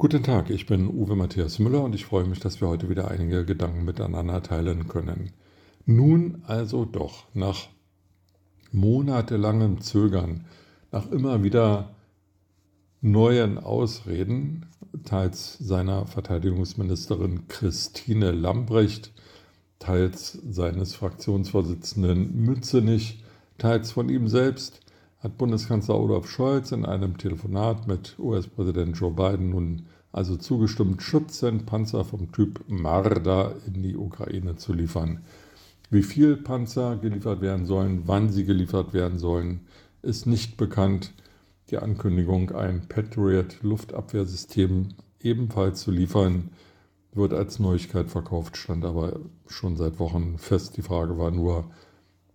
[0.00, 3.10] Guten Tag, ich bin Uwe Matthias Müller und ich freue mich, dass wir heute wieder
[3.10, 5.32] einige Gedanken miteinander teilen können.
[5.86, 7.66] Nun also doch, nach
[8.70, 10.44] monatelangem Zögern,
[10.92, 11.96] nach immer wieder
[13.00, 14.66] neuen Ausreden,
[15.02, 19.12] teils seiner Verteidigungsministerin Christine Lambrecht,
[19.80, 23.24] teils seines Fraktionsvorsitzenden Mützenich,
[23.58, 24.78] teils von ihm selbst,
[25.20, 32.04] hat Bundeskanzler Olaf Scholz in einem Telefonat mit US-Präsident Joe Biden nun also zugestimmt, Schützenpanzer
[32.04, 35.20] vom Typ Marder in die Ukraine zu liefern.
[35.90, 39.60] Wie viel Panzer geliefert werden sollen, wann sie geliefert werden sollen,
[40.02, 41.12] ist nicht bekannt.
[41.70, 44.88] Die Ankündigung, ein Patriot-Luftabwehrsystem
[45.20, 46.50] ebenfalls zu liefern,
[47.12, 50.76] wird als Neuigkeit verkauft, stand aber schon seit Wochen fest.
[50.76, 51.64] Die Frage war nur,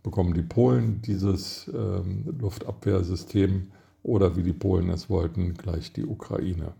[0.04, 3.72] bekommen die Polen dieses ähm, Luftabwehrsystem
[4.04, 6.74] oder wie die Polen es wollten, gleich die Ukraine.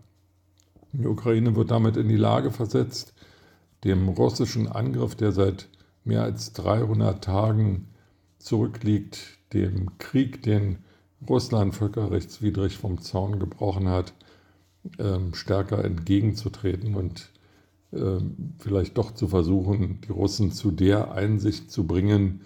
[0.92, 3.14] Die Ukraine wird damit in die Lage versetzt,
[3.82, 5.68] dem russischen Angriff, der seit
[6.04, 7.88] mehr als 300 Tagen
[8.38, 10.78] zurückliegt, dem Krieg, den
[11.28, 14.12] Russland völkerrechtswidrig vom Zaun gebrochen hat,
[14.98, 17.30] ähm, stärker entgegenzutreten und
[17.92, 22.42] ähm, vielleicht doch zu versuchen, die Russen zu der Einsicht zu bringen,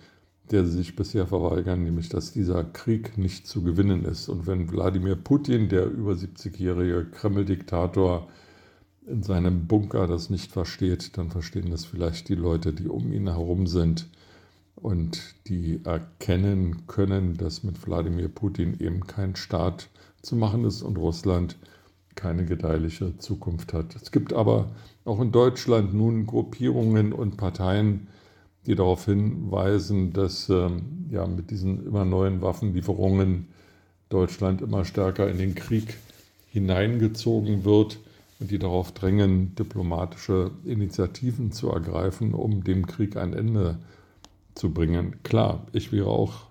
[0.51, 4.29] der sie sich bisher verweigern, nämlich dass dieser Krieg nicht zu gewinnen ist.
[4.29, 8.29] Und wenn Wladimir Putin, der über 70-jährige Kreml-Diktator,
[9.07, 13.29] in seinem Bunker das nicht versteht, dann verstehen das vielleicht die Leute, die um ihn
[13.29, 14.09] herum sind
[14.77, 19.89] und die erkennen können, dass mit Wladimir Putin eben kein Staat
[20.23, 21.57] zu machen ist und Russland
[22.15, 23.97] keine gedeihliche Zukunft hat.
[23.97, 24.73] Es gibt aber
[25.05, 28.09] auch in Deutschland nun Gruppierungen und Parteien,
[28.67, 33.49] die darauf hinweisen, dass ähm, ja, mit diesen immer neuen Waffenlieferungen
[34.09, 35.97] Deutschland immer stärker in den Krieg
[36.51, 37.99] hineingezogen wird
[38.41, 43.79] und die darauf drängen, diplomatische Initiativen zu ergreifen, um dem Krieg ein Ende
[44.55, 45.23] zu bringen.
[45.23, 46.47] Klar, ich wäre auch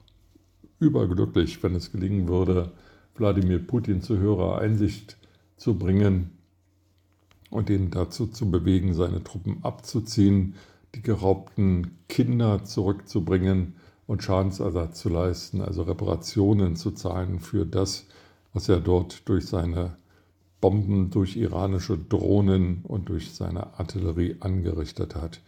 [0.80, 2.72] überglücklich, wenn es gelingen würde,
[3.16, 5.18] Wladimir Putin zu höherer Einsicht
[5.58, 6.32] zu bringen
[7.50, 10.56] und ihn dazu zu bewegen, seine Truppen abzuziehen,
[10.96, 13.76] die geraubten Kinder zurückzubringen
[14.08, 18.06] und Schadensersatz zu leisten, also Reparationen zu zahlen für das,
[18.54, 19.98] was er dort durch seine
[20.62, 25.42] Bomben, durch iranische Drohnen und durch seine Artillerie angerichtet hat.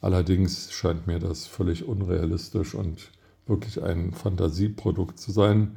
[0.00, 3.10] Allerdings scheint mir das völlig unrealistisch und
[3.46, 5.76] wirklich ein Fantasieprodukt zu sein.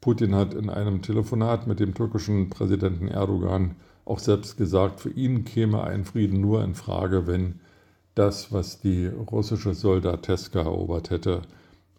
[0.00, 5.44] Putin hat in einem Telefonat mit dem türkischen Präsidenten Erdogan auch selbst gesagt, für ihn
[5.44, 7.60] käme ein Frieden nur in Frage, wenn
[8.16, 11.42] das, was die russische Soldateska erobert hätte,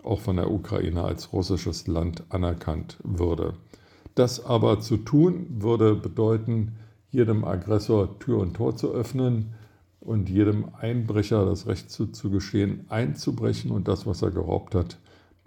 [0.04, 3.54] auch von der Ukraine als russisches Land anerkannt würde.
[4.16, 6.74] Das aber zu tun, würde bedeuten,
[7.12, 9.54] jedem Aggressor Tür und Tor zu öffnen
[10.02, 14.98] und jedem Einbrecher das Recht zuzugestehen, einzubrechen und das, was er geraubt hat,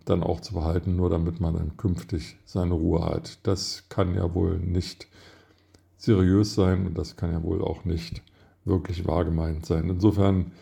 [0.04, 3.38] dann auch zu behalten, nur damit man dann künftig seine Ruhe hat.
[3.42, 5.08] Das kann ja wohl nicht
[5.96, 8.22] seriös sein und das kann ja wohl auch nicht
[8.64, 9.88] wirklich wahr gemeint sein.
[9.88, 10.52] Insofern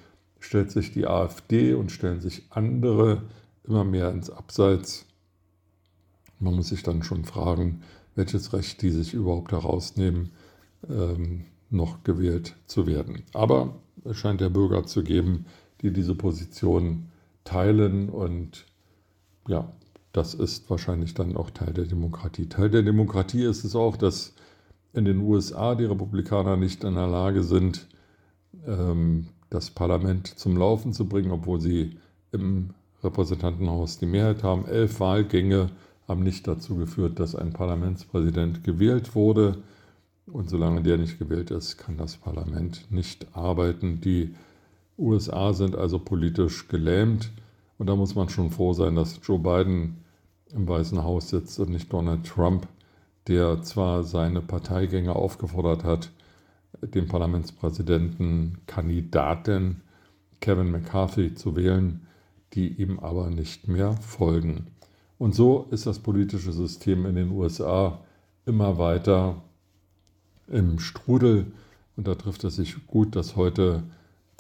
[0.41, 3.23] stellt sich die AfD und stellen sich andere
[3.65, 5.07] immer mehr ins Abseits.
[6.39, 7.83] Man muss sich dann schon fragen,
[8.15, 10.31] welches Recht die sich überhaupt herausnehmen,
[10.89, 13.23] ähm, noch gewählt zu werden.
[13.33, 15.47] Aber es scheint ja Bürger zu geben,
[15.83, 17.11] die diese Position
[17.45, 18.67] teilen und
[19.49, 19.73] ja,
[20.13, 22.49] das ist wahrscheinlich dann auch Teil der Demokratie.
[22.49, 24.35] Teil der Demokratie ist es auch, dass
[24.93, 27.87] in den USA die Republikaner nicht in der Lage sind,
[28.67, 31.97] ähm, das Parlament zum Laufen zu bringen, obwohl sie
[32.33, 32.71] im
[33.03, 34.67] Repräsentantenhaus die Mehrheit haben.
[34.67, 35.71] Elf Wahlgänge
[36.07, 39.59] haben nicht dazu geführt, dass ein Parlamentspräsident gewählt wurde.
[40.27, 44.01] Und solange der nicht gewählt ist, kann das Parlament nicht arbeiten.
[44.01, 44.35] Die
[44.99, 47.31] USA sind also politisch gelähmt.
[47.79, 49.99] Und da muss man schon froh sein, dass Joe Biden
[50.53, 52.67] im Weißen Haus sitzt und nicht Donald Trump,
[53.29, 56.11] der zwar seine Parteigänger aufgefordert hat,
[56.83, 59.83] den Parlamentspräsidenten Kandidaten
[60.41, 62.07] Kevin McCarthy zu wählen,
[62.55, 64.69] die ihm aber nicht mehr folgen.
[65.19, 68.01] Und so ist das politische System in den USA
[68.47, 69.43] immer weiter
[70.47, 71.47] im Strudel.
[71.97, 73.83] Und da trifft es sich gut, dass heute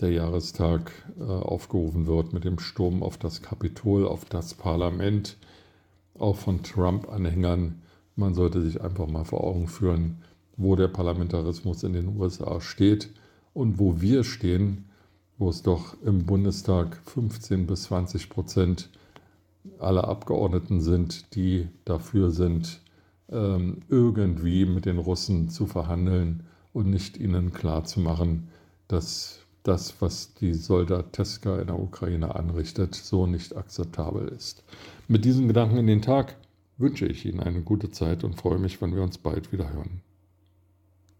[0.00, 5.36] der Jahrestag äh, aufgerufen wird mit dem Sturm auf das Kapitol, auf das Parlament,
[6.18, 7.82] auch von Trump-Anhängern.
[8.18, 10.16] Man sollte sich einfach mal vor Augen führen,
[10.56, 13.10] wo der Parlamentarismus in den USA steht
[13.54, 14.86] und wo wir stehen,
[15.38, 18.90] wo es doch im Bundestag 15 bis 20 Prozent
[19.78, 22.80] aller Abgeordneten sind, die dafür sind,
[23.30, 26.42] ähm, irgendwie mit den Russen zu verhandeln
[26.72, 28.48] und nicht ihnen klarzumachen,
[28.88, 34.64] dass das, was die Soldateska in der Ukraine anrichtet, so nicht akzeptabel ist.
[35.06, 36.34] Mit diesen Gedanken in den Tag
[36.78, 40.00] wünsche ich Ihnen eine gute Zeit und freue mich, wenn wir uns bald wieder hören.